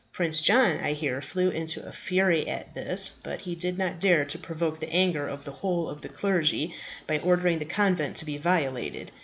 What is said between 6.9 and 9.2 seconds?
by ordering the convent to be violated.